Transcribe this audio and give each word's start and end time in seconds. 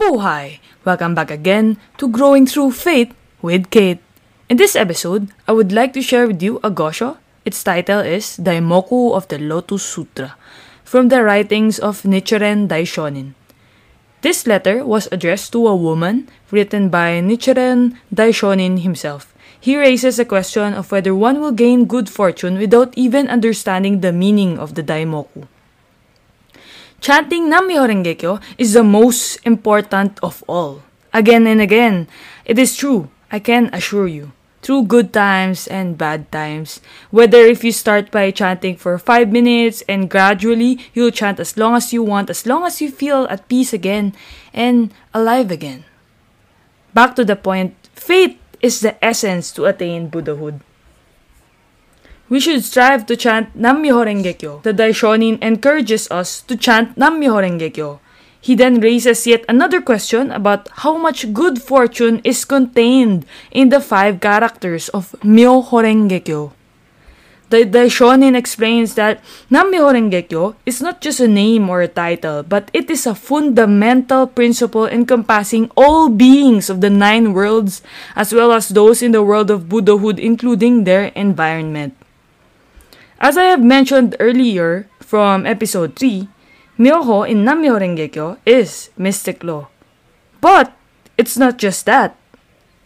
Mabuhay! 0.00 0.64
Welcome 0.88 1.12
back 1.14 1.30
again 1.30 1.76
to 2.00 2.08
Growing 2.08 2.48
Through 2.48 2.72
Faith 2.72 3.12
with 3.44 3.68
Kate. 3.68 4.00
In 4.48 4.56
this 4.56 4.72
episode, 4.72 5.28
I 5.46 5.52
would 5.52 5.72
like 5.72 5.92
to 5.92 6.00
share 6.00 6.26
with 6.26 6.40
you 6.40 6.56
a 6.64 6.70
gosho. 6.70 7.18
Its 7.44 7.62
title 7.62 8.00
is 8.00 8.40
Daimoku 8.40 9.12
of 9.12 9.28
the 9.28 9.36
Lotus 9.36 9.84
Sutra, 9.84 10.40
from 10.84 11.12
the 11.12 11.22
writings 11.22 11.78
of 11.78 12.00
Nichiren 12.08 12.66
Daishonin. 12.66 13.36
This 14.22 14.46
letter 14.46 14.86
was 14.86 15.06
addressed 15.12 15.52
to 15.52 15.68
a 15.68 15.76
woman 15.76 16.32
written 16.50 16.88
by 16.88 17.20
Nichiren 17.20 17.92
Daishonin 18.08 18.80
himself. 18.80 19.34
He 19.60 19.76
raises 19.76 20.18
a 20.18 20.24
question 20.24 20.72
of 20.72 20.90
whether 20.90 21.14
one 21.14 21.42
will 21.44 21.52
gain 21.52 21.84
good 21.84 22.08
fortune 22.08 22.56
without 22.56 22.96
even 22.96 23.28
understanding 23.28 24.00
the 24.00 24.16
meaning 24.16 24.58
of 24.58 24.76
the 24.76 24.82
Daimoku. 24.82 25.44
Chanting 27.00 27.48
Nam-myoho 27.48 27.88
Renge 27.88 28.18
Kyo 28.18 28.40
is 28.58 28.74
the 28.76 28.84
most 28.84 29.40
important 29.48 30.20
of 30.22 30.44
all. 30.46 30.82
Again 31.14 31.46
and 31.46 31.58
again, 31.58 32.08
it 32.44 32.58
is 32.58 32.76
true, 32.76 33.08
I 33.32 33.40
can 33.40 33.72
assure 33.72 34.06
you. 34.06 34.32
Through 34.60 34.92
good 34.92 35.10
times 35.10 35.66
and 35.66 35.96
bad 35.96 36.30
times, 36.30 36.84
whether 37.08 37.40
if 37.40 37.64
you 37.64 37.72
start 37.72 38.10
by 38.12 38.30
chanting 38.30 38.76
for 38.76 38.98
5 38.98 39.32
minutes 39.32 39.80
and 39.88 40.12
gradually 40.12 40.78
you'll 40.92 41.10
chant 41.10 41.40
as 41.40 41.56
long 41.56 41.74
as 41.74 41.90
you 41.94 42.02
want, 42.02 42.28
as 42.28 42.44
long 42.44 42.68
as 42.68 42.82
you 42.82 42.92
feel 42.92 43.24
at 43.30 43.48
peace 43.48 43.72
again 43.72 44.12
and 44.52 44.92
alive 45.14 45.50
again. 45.50 45.88
Back 46.92 47.16
to 47.16 47.24
the 47.24 47.36
point, 47.36 47.72
faith 47.96 48.36
is 48.60 48.84
the 48.84 49.02
essence 49.02 49.50
to 49.52 49.64
attain 49.64 50.12
Buddhahood. 50.12 50.60
We 52.30 52.38
should 52.38 52.62
strive 52.62 53.06
to 53.06 53.16
chant 53.18 53.56
Nam-myoho 53.58 54.06
Renge 54.06 54.38
Kyo. 54.38 54.60
The 54.62 54.72
Daishonin 54.72 55.42
encourages 55.42 56.06
us 56.12 56.40
to 56.42 56.54
chant 56.54 56.96
Nam-myoho 56.96 57.42
Renge 57.42 57.74
Kyo. 57.74 57.98
He 58.40 58.54
then 58.54 58.78
raises 58.78 59.26
yet 59.26 59.44
another 59.48 59.82
question 59.82 60.30
about 60.30 60.68
how 60.86 60.96
much 60.96 61.34
good 61.34 61.60
fortune 61.60 62.22
is 62.22 62.44
contained 62.44 63.26
in 63.50 63.70
the 63.70 63.80
five 63.80 64.20
characters 64.20 64.88
of 64.90 65.10
Myoho 65.26 65.82
Renge 65.82 66.24
Kyo. 66.24 66.52
The 67.50 67.66
Daishonin 67.66 68.38
explains 68.38 68.94
that 68.94 69.18
Nam-myoho 69.50 69.90
Renge 69.90 70.28
Kyo 70.28 70.54
is 70.64 70.80
not 70.80 71.00
just 71.00 71.18
a 71.18 71.26
name 71.26 71.68
or 71.68 71.82
a 71.82 71.88
title, 71.88 72.44
but 72.44 72.70
it 72.72 72.88
is 72.88 73.10
a 73.10 73.14
fundamental 73.18 74.28
principle 74.28 74.86
encompassing 74.86 75.68
all 75.76 76.08
beings 76.08 76.70
of 76.70 76.80
the 76.80 76.90
nine 76.90 77.34
worlds 77.34 77.82
as 78.14 78.32
well 78.32 78.52
as 78.52 78.68
those 78.68 79.02
in 79.02 79.10
the 79.10 79.24
world 79.24 79.50
of 79.50 79.68
Buddhahood 79.68 80.20
including 80.20 80.84
their 80.84 81.10
environment. 81.18 81.98
As 83.20 83.36
I 83.36 83.52
have 83.52 83.60
mentioned 83.60 84.16
earlier 84.18 84.88
from 84.98 85.44
episode 85.44 85.92
3, 85.94 86.26
Myoho 86.80 87.28
in 87.28 87.44
Nam-myoho 87.44 87.76
Renge 87.76 88.08
Kyo 88.08 88.38
is 88.46 88.88
mystic 88.96 89.44
law. 89.44 89.68
But 90.40 90.72
it's 91.18 91.36
not 91.36 91.58
just 91.60 91.84
that. 91.84 92.16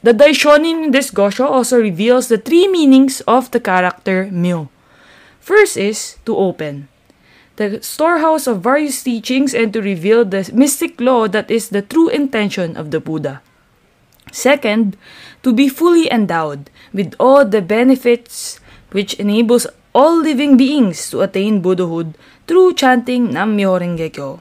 The 0.03 0.11
Daishonin 0.11 0.87
in 0.87 0.91
this 0.91 1.13
Gosho 1.13 1.47
also 1.47 1.79
reveals 1.79 2.27
the 2.27 2.37
three 2.37 2.67
meanings 2.67 3.23
of 3.31 3.53
the 3.53 3.61
character 3.61 4.29
Myo. 4.33 4.71
First 5.39 5.77
is 5.77 6.19
to 6.27 6.37
open, 6.37 6.89
the 7.55 7.81
storehouse 7.81 8.49
of 8.49 8.67
various 8.67 9.05
teachings 9.05 9.55
and 9.55 9.73
to 9.73 9.81
reveal 9.81 10.25
the 10.25 10.51
mystic 10.53 11.01
law 11.01 11.29
that 11.29 11.49
is 11.49 11.69
the 11.69 11.83
true 11.83 12.09
intention 12.09 12.77
of 12.77 12.91
the 12.91 12.99
Buddha. 12.99 13.41
Second, 14.33 14.97
to 15.45 15.53
be 15.53 15.69
fully 15.69 16.11
endowed 16.11 16.71
with 16.93 17.15
all 17.21 17.45
the 17.45 17.63
benefits 17.63 18.59
which 18.95 19.19
enables 19.19 19.67
all 19.91 20.15
living 20.23 20.55
beings 20.55 21.11
to 21.11 21.27
attain 21.27 21.59
Buddhahood 21.59 22.15
through 22.47 22.79
chanting 22.79 23.35
Nam-myoho 23.35 23.83
Renge 23.83 24.15
Kyo. 24.15 24.39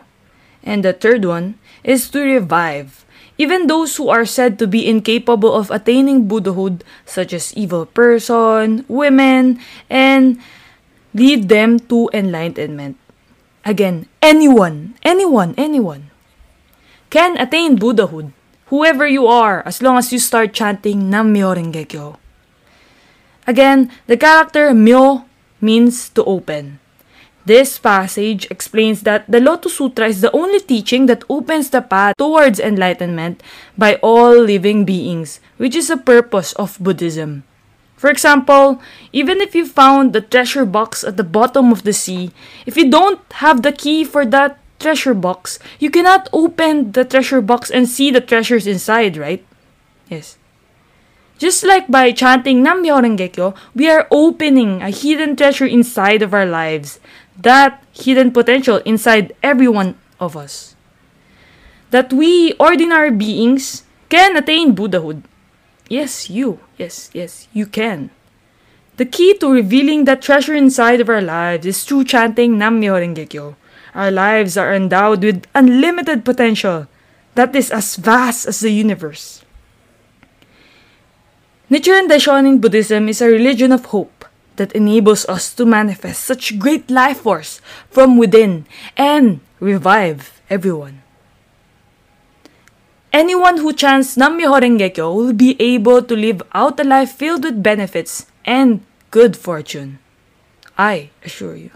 And 0.61 0.85
the 0.85 0.93
third 0.93 1.25
one 1.25 1.57
is 1.81 2.05
to 2.13 2.21
revive 2.21 3.03
even 3.37 3.65
those 3.65 3.97
who 3.97 4.09
are 4.09 4.25
said 4.25 4.59
to 4.59 4.67
be 4.69 4.85
incapable 4.85 5.53
of 5.53 5.71
attaining 5.71 6.27
Buddhahood, 6.29 6.83
such 7.05 7.33
as 7.33 7.53
evil 7.57 7.85
person, 7.85 8.85
women, 8.87 9.57
and 9.89 10.37
lead 11.13 11.49
them 11.49 11.79
to 11.89 12.09
enlightenment. 12.13 12.97
Again, 13.65 14.05
anyone, 14.21 14.93
anyone, 15.01 15.55
anyone 15.57 16.11
can 17.09 17.37
attain 17.37 17.75
Buddhahood. 17.77 18.33
Whoever 18.67 19.07
you 19.07 19.27
are, 19.27 19.61
as 19.65 19.81
long 19.81 19.97
as 19.97 20.13
you 20.13 20.19
start 20.19 20.53
chanting 20.53 21.09
Nam-myoho 21.09 21.57
Renge 21.57 21.89
Kyo. 21.89 22.22
Again, 23.45 23.91
the 24.07 24.17
character 24.17 24.73
Myo 24.73 25.25
means 25.59 26.09
to 26.09 26.23
open. 26.23 26.79
This 27.45 27.77
passage 27.77 28.47
explains 28.49 29.01
that 29.03 29.29
the 29.29 29.41
Lotus 29.41 29.75
Sutra 29.75 30.07
is 30.07 30.21
the 30.21 30.31
only 30.31 30.61
teaching 30.61 31.07
that 31.07 31.27
opens 31.27 31.69
the 31.69 31.81
path 31.81 32.15
towards 32.17 32.59
enlightenment 32.59 33.43
by 33.77 33.95
all 33.95 34.31
living 34.31 34.85
beings, 34.85 35.41
which 35.57 35.75
is 35.75 35.89
the 35.89 35.97
purpose 35.97 36.53
of 36.53 36.79
Buddhism. 36.79 37.43
For 37.97 38.09
example, 38.09 38.81
even 39.11 39.41
if 39.41 39.55
you 39.55 39.65
found 39.65 40.13
the 40.13 40.21
treasure 40.21 40.65
box 40.65 41.03
at 41.03 41.17
the 41.17 41.23
bottom 41.23 41.71
of 41.71 41.83
the 41.83 41.93
sea, 41.93 42.31
if 42.65 42.77
you 42.77 42.89
don't 42.89 43.19
have 43.43 43.61
the 43.61 43.71
key 43.71 44.05
for 44.05 44.25
that 44.25 44.59
treasure 44.79 45.13
box, 45.13 45.59
you 45.79 45.89
cannot 45.89 46.29
open 46.31 46.91
the 46.93 47.03
treasure 47.03 47.41
box 47.41 47.69
and 47.71 47.87
see 47.87 48.11
the 48.11 48.19
treasures 48.19 48.67
inside, 48.67 49.15
right? 49.15 49.45
Yes. 50.09 50.37
Just 51.43 51.67
like 51.67 51.91
by 51.91 52.15
chanting 52.15 52.63
Nam-myoho 52.63 53.03
Renge 53.03 53.27
Kyo, 53.35 53.53
we 53.75 53.91
are 53.91 54.07
opening 54.07 54.79
a 54.81 54.87
hidden 54.87 55.35
treasure 55.35 55.67
inside 55.67 56.21
of 56.23 56.33
our 56.33 56.45
lives. 56.47 57.03
That 57.35 57.83
hidden 57.91 58.31
potential 58.31 58.79
inside 58.87 59.35
every 59.43 59.67
one 59.67 59.99
of 60.21 60.37
us. 60.39 60.79
That 61.91 62.13
we, 62.13 62.53
ordinary 62.63 63.11
beings, 63.11 63.83
can 64.07 64.37
attain 64.39 64.71
Buddhahood. 64.71 65.27
Yes, 65.89 66.29
you. 66.29 66.63
Yes, 66.77 67.11
yes, 67.11 67.49
you 67.51 67.67
can. 67.67 68.09
The 68.95 69.03
key 69.03 69.35
to 69.43 69.51
revealing 69.51 70.05
that 70.05 70.21
treasure 70.21 70.55
inside 70.55 71.01
of 71.01 71.09
our 71.09 71.19
lives 71.19 71.65
is 71.65 71.83
through 71.83 72.05
chanting 72.05 72.57
Nam-myoho 72.57 73.03
Renge 73.03 73.27
Kyo. 73.27 73.57
Our 73.91 74.11
lives 74.15 74.55
are 74.55 74.73
endowed 74.73 75.21
with 75.21 75.43
unlimited 75.53 76.23
potential 76.23 76.87
that 77.35 77.53
is 77.53 77.69
as 77.69 77.97
vast 77.97 78.47
as 78.47 78.61
the 78.61 78.71
universe. 78.71 79.43
Nichiren 81.73 82.05
Daishonin 82.05 82.61
Buddhism 82.61 83.09
is 83.09 83.19
a 83.19 83.25
religion 83.25 83.71
of 83.71 83.85
hope 83.85 84.25
that 84.57 84.71
enables 84.73 85.25
us 85.25 85.55
to 85.55 85.65
manifest 85.65 86.21
such 86.21 86.59
great 86.59 86.85
life 86.91 87.25
force 87.25 87.61
from 87.89 88.15
within 88.15 88.67
and 88.95 89.41
revive 89.59 90.39
everyone. 90.51 91.01
Anyone 93.11 93.57
who 93.57 93.73
chants 93.73 94.13
Nam-myoho 94.13 94.61
Renge 94.61 94.93
Kyo 94.93 95.17
will 95.17 95.33
be 95.33 95.57
able 95.57 96.05
to 96.05 96.13
live 96.13 96.45
out 96.53 96.79
a 96.79 96.83
life 96.83 97.17
filled 97.17 97.43
with 97.43 97.65
benefits 97.65 98.29
and 98.45 98.85
good 99.09 99.33
fortune. 99.33 99.97
I 100.77 101.09
assure 101.25 101.57
you. 101.57 101.71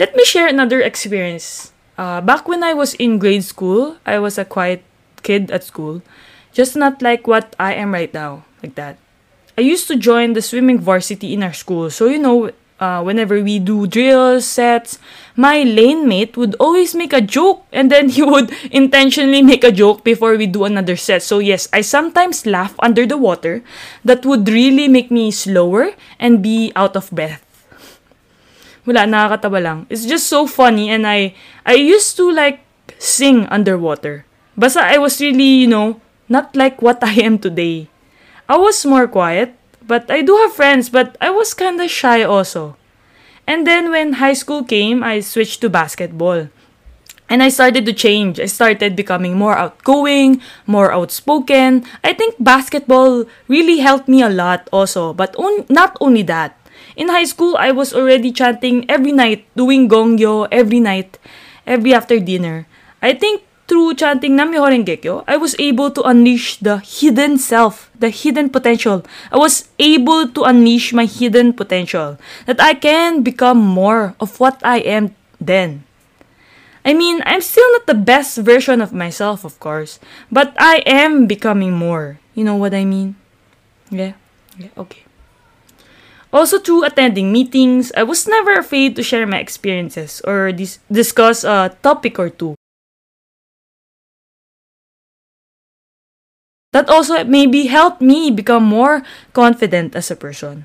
Let 0.00 0.16
me 0.16 0.24
share 0.24 0.48
another 0.48 0.80
experience. 0.80 1.76
Uh, 1.98 2.24
back 2.24 2.48
when 2.48 2.64
I 2.64 2.72
was 2.72 2.94
in 2.94 3.18
grade 3.18 3.44
school, 3.44 4.00
I 4.06 4.18
was 4.18 4.38
a 4.38 4.48
quiet 4.48 4.80
kid 5.22 5.50
at 5.50 5.62
school. 5.62 6.00
Just 6.52 6.76
not 6.76 7.02
like 7.02 7.26
what 7.26 7.54
I 7.58 7.74
am 7.74 7.92
right 7.92 8.12
now, 8.12 8.44
like 8.62 8.74
that. 8.74 8.98
I 9.58 9.62
used 9.62 9.88
to 9.88 9.96
join 9.96 10.32
the 10.32 10.42
swimming 10.42 10.78
varsity 10.80 11.34
in 11.34 11.42
our 11.42 11.52
school, 11.52 11.90
so 11.90 12.06
you 12.06 12.18
know, 12.18 12.50
uh, 12.80 13.02
whenever 13.04 13.44
we 13.44 13.60
do 13.60 13.86
drills, 13.86 14.46
sets, 14.46 14.98
my 15.36 15.62
lane 15.62 16.08
mate 16.08 16.36
would 16.36 16.56
always 16.58 16.94
make 16.94 17.12
a 17.12 17.20
joke 17.20 17.62
and 17.70 17.92
then 17.92 18.08
he 18.08 18.22
would 18.24 18.50
intentionally 18.72 19.42
make 19.42 19.62
a 19.62 19.70
joke 19.70 20.02
before 20.02 20.36
we 20.36 20.46
do 20.46 20.64
another 20.64 20.96
set. 20.96 21.22
So, 21.22 21.38
yes, 21.38 21.68
I 21.72 21.82
sometimes 21.82 22.46
laugh 22.46 22.74
under 22.80 23.06
the 23.06 23.18
water. 23.18 23.62
That 24.04 24.24
would 24.24 24.48
really 24.48 24.88
make 24.88 25.10
me 25.10 25.30
slower 25.30 25.92
and 26.18 26.42
be 26.42 26.72
out 26.74 26.96
of 26.96 27.10
breath. 27.12 27.44
Wala, 28.86 29.04
nakakatawa 29.04 29.62
lang. 29.62 29.78
It's 29.90 30.08
just 30.08 30.26
so 30.26 30.48
funny 30.48 30.88
and 30.88 31.06
I, 31.06 31.36
I 31.66 31.74
used 31.74 32.16
to 32.16 32.32
like 32.32 32.64
sing 32.98 33.44
underwater. 33.52 34.24
Basta 34.56 34.80
I 34.80 34.96
was 34.96 35.20
really, 35.20 35.64
you 35.64 35.68
know, 35.68 36.00
not 36.30 36.54
like 36.56 36.80
what 36.80 37.02
I 37.02 37.18
am 37.20 37.38
today. 37.38 37.88
I 38.48 38.56
was 38.56 38.86
more 38.86 39.06
quiet, 39.06 39.54
but 39.86 40.10
I 40.10 40.22
do 40.22 40.36
have 40.46 40.54
friends, 40.54 40.88
but 40.88 41.16
I 41.20 41.30
was 41.30 41.52
kinda 41.52 41.88
shy 41.88 42.22
also. 42.22 42.76
And 43.46 43.66
then 43.66 43.90
when 43.90 44.22
high 44.22 44.38
school 44.38 44.62
came, 44.62 45.02
I 45.02 45.20
switched 45.20 45.60
to 45.62 45.68
basketball. 45.68 46.48
And 47.30 47.42
I 47.42 47.48
started 47.48 47.86
to 47.86 47.92
change. 47.94 48.40
I 48.40 48.46
started 48.46 48.96
becoming 48.96 49.38
more 49.38 49.54
outgoing, 49.56 50.42
more 50.66 50.90
outspoken. 50.92 51.86
I 52.02 52.12
think 52.12 52.34
basketball 52.42 53.24
really 53.46 53.78
helped 53.78 54.08
me 54.08 54.22
a 54.22 54.30
lot 54.30 54.66
also. 54.72 55.14
But 55.14 55.34
on- 55.38 55.66
not 55.70 55.94
only 56.00 56.22
that, 56.26 56.58
in 56.96 57.08
high 57.08 57.26
school, 57.26 57.54
I 57.58 57.70
was 57.70 57.94
already 57.94 58.32
chanting 58.34 58.84
every 58.90 59.12
night, 59.12 59.46
doing 59.54 59.88
gongyo 59.88 60.48
every 60.50 60.80
night, 60.80 61.18
every 61.66 61.94
after 61.94 62.18
dinner. 62.18 62.66
I 63.02 63.14
think 63.14 63.42
through 63.70 63.94
chanting 63.94 64.34
Nam-myoho 64.34 64.66
Renge 64.66 64.98
Kyo, 64.98 65.22
I 65.30 65.38
was 65.38 65.54
able 65.62 65.94
to 65.94 66.02
unleash 66.02 66.58
the 66.58 66.82
hidden 66.82 67.38
self, 67.38 67.86
the 67.94 68.10
hidden 68.10 68.50
potential. 68.50 69.06
I 69.30 69.38
was 69.38 69.70
able 69.78 70.26
to 70.26 70.42
unleash 70.42 70.90
my 70.90 71.06
hidden 71.06 71.54
potential. 71.54 72.18
That 72.50 72.58
I 72.58 72.74
can 72.74 73.22
become 73.22 73.62
more 73.62 74.18
of 74.18 74.42
what 74.42 74.58
I 74.66 74.82
am 74.82 75.14
then. 75.38 75.86
I 76.82 76.98
mean, 76.98 77.22
I'm 77.22 77.46
still 77.46 77.70
not 77.78 77.86
the 77.86 77.94
best 77.94 78.42
version 78.42 78.82
of 78.82 78.90
myself, 78.90 79.46
of 79.46 79.60
course, 79.62 80.02
but 80.34 80.50
I 80.58 80.82
am 80.82 81.30
becoming 81.30 81.70
more. 81.70 82.18
You 82.34 82.42
know 82.42 82.56
what 82.56 82.74
I 82.74 82.82
mean? 82.82 83.14
Yeah? 83.86 84.18
Yeah, 84.58 84.74
okay. 84.74 85.06
Also, 86.34 86.58
through 86.58 86.90
attending 86.90 87.30
meetings, 87.30 87.92
I 87.94 88.02
was 88.02 88.26
never 88.26 88.58
afraid 88.58 88.96
to 88.96 89.06
share 89.06 89.26
my 89.30 89.38
experiences 89.38 90.18
or 90.26 90.50
dis- 90.50 90.82
discuss 90.90 91.44
a 91.44 91.70
topic 91.82 92.18
or 92.18 92.30
two. 92.30 92.58
That 96.80 96.88
also 96.88 97.12
it 97.12 97.28
maybe 97.28 97.68
helped 97.68 98.00
me 98.00 98.32
become 98.32 98.64
more 98.64 99.04
confident 99.36 99.92
as 99.92 100.10
a 100.10 100.16
person. 100.16 100.64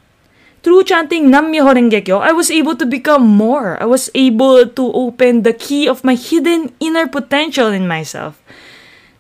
Through 0.64 0.88
chanting 0.88 1.28
Nam 1.28 1.52
Myoho 1.52 1.76
Renge 1.76 2.08
Kyo, 2.08 2.24
I 2.24 2.32
was 2.32 2.48
able 2.48 2.80
to 2.80 2.88
become 2.88 3.28
more. 3.28 3.76
I 3.84 3.86
was 3.86 4.08
able 4.16 4.64
to 4.64 4.84
open 4.96 5.44
the 5.44 5.52
key 5.52 5.92
of 5.92 6.08
my 6.08 6.16
hidden 6.16 6.72
inner 6.80 7.04
potential 7.12 7.68
in 7.68 7.84
myself. 7.84 8.40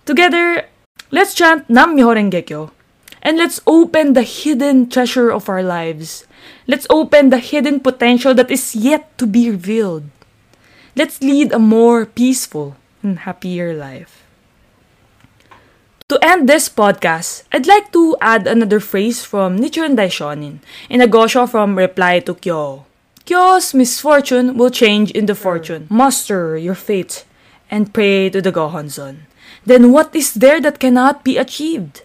Together, 0.07 0.71
let's 1.12 1.36
chant 1.36 1.68
Nam 1.68 2.00
Myoho 2.00 2.15
Renge 2.15 2.47
Kyo. 2.47 2.71
And 3.19 3.36
let's 3.36 3.59
open 3.68 4.15
the 4.15 4.24
hidden 4.24 4.88
treasure 4.88 5.36
of 5.36 5.51
our 5.51 5.62
lives. 5.62 6.24
Let's 6.63 6.88
open 6.89 7.27
the 7.27 7.44
hidden 7.44 7.83
potential 7.83 8.31
that 8.39 8.48
is 8.48 8.71
yet 8.71 9.12
to 9.19 9.27
be 9.27 9.51
revealed. 9.51 10.07
Let's 10.95 11.19
lead 11.19 11.51
a 11.51 11.59
more 11.59 12.06
peaceful 12.07 12.80
and 13.03 13.27
happier 13.27 13.75
life. 13.75 14.25
To 16.09 16.21
end 16.21 16.47
this 16.47 16.69
podcast, 16.69 17.49
I'd 17.51 17.65
like 17.65 17.91
to 17.93 18.15
add 18.21 18.45
another 18.45 18.79
phrase 18.79 19.25
from 19.25 19.57
Nichiren 19.57 19.97
Daishonin 19.97 20.59
in 20.87 21.01
a 21.01 21.07
gosho 21.07 21.49
from 21.49 21.75
Reply 21.75 22.19
to 22.29 22.35
Kyo'o. 22.35 22.85
Kyo's 23.25 23.73
misfortune 23.73 24.55
will 24.55 24.69
change 24.69 25.09
into 25.17 25.33
mm. 25.33 25.37
fortune. 25.37 25.87
Muster 25.89 26.59
your 26.59 26.75
fate 26.75 27.25
and 27.71 27.91
pray 27.91 28.29
to 28.29 28.39
the 28.39 28.51
Gohonzon. 28.51 29.25
Then 29.65 29.91
what 29.91 30.13
is 30.15 30.35
there 30.35 30.61
that 30.61 30.77
cannot 30.77 31.23
be 31.23 31.39
achieved? 31.41 32.03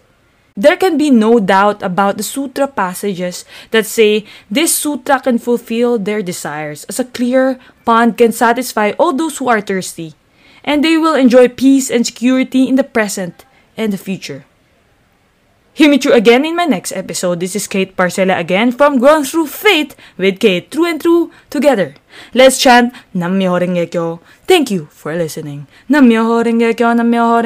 There 0.57 0.77
can 0.77 0.97
be 0.97 1.11
no 1.11 1.39
doubt 1.39 1.83
about 1.83 2.17
the 2.17 2.25
sutra 2.25 2.65
passages 2.65 3.45
that 3.69 3.85
say 3.85 4.25
this 4.49 4.73
sutra 4.73 5.19
can 5.19 5.37
fulfill 5.37 5.99
their 5.99 6.23
desires, 6.23 6.85
as 6.89 6.99
a 6.99 7.05
clear 7.05 7.59
pond 7.85 8.17
can 8.17 8.31
satisfy 8.31 8.93
all 8.97 9.13
those 9.13 9.37
who 9.37 9.47
are 9.47 9.61
thirsty, 9.61 10.15
and 10.63 10.83
they 10.83 10.97
will 10.97 11.13
enjoy 11.13 11.47
peace 11.47 11.91
and 11.91 12.03
security 12.03 12.67
in 12.67 12.81
the 12.81 12.83
present 12.83 13.45
and 13.77 13.93
the 13.93 13.97
future. 13.97 14.45
Hear 15.73 15.89
me 15.89 15.97
through 15.97 16.13
again 16.13 16.43
in 16.43 16.55
my 16.55 16.65
next 16.65 16.91
episode. 16.91 17.39
This 17.39 17.55
is 17.55 17.65
Kate 17.65 17.95
Parcella 17.95 18.37
again 18.37 18.73
from 18.73 18.99
Growing 18.99 19.23
Through 19.23 19.47
Faith 19.47 19.95
with 20.17 20.39
Kate, 20.39 20.69
True 20.69 20.85
and 20.85 20.99
True, 20.99 21.31
together. 21.49 21.95
Let's 22.33 22.59
chant 22.59 22.93
Nam 23.13 23.39
Myoho 23.39 23.61
Renge 23.63 23.89
Kyo. 23.89 24.19
Thank 24.45 24.69
you 24.69 24.87
for 24.91 25.15
listening. 25.15 25.67
Nam 25.87 26.09
Myoho 26.09 26.43
Renge 26.43 26.75
Kyo, 26.75 26.93
Nam 26.93 27.09
Myoho 27.09 27.41